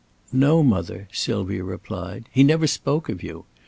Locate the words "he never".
2.31-2.65